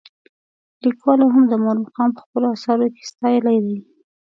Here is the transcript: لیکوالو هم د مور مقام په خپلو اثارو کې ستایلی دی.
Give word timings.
لیکوالو 0.85 1.25
هم 1.33 1.43
د 1.47 1.53
مور 1.63 1.77
مقام 1.85 2.09
په 2.15 2.21
خپلو 2.25 2.45
اثارو 2.55 2.87
کې 2.95 3.03
ستایلی 3.11 3.57
دی. 3.65 3.77